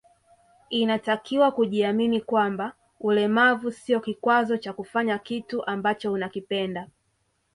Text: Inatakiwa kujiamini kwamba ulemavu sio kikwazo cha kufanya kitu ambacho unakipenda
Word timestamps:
Inatakiwa 0.69 1.51
kujiamini 1.51 2.21
kwamba 2.21 2.73
ulemavu 2.99 3.71
sio 3.71 3.99
kikwazo 3.99 4.57
cha 4.57 4.73
kufanya 4.73 5.17
kitu 5.17 5.65
ambacho 5.65 6.13
unakipenda 6.13 6.87